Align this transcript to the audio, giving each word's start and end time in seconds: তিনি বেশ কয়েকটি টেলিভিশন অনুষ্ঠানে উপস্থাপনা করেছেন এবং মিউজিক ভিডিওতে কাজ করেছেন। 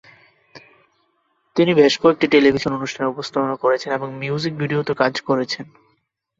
তিনি 1.55 1.71
বেশ 1.73 1.93
কয়েকটি 2.01 2.25
টেলিভিশন 2.27 2.71
অনুষ্ঠানে 2.73 3.11
উপস্থাপনা 3.13 3.55
করেছেন 3.55 3.91
এবং 3.93 4.09
মিউজিক 4.21 4.53
ভিডিওতে 4.61 4.93
কাজ 4.93 5.13
করেছেন। 5.21 5.65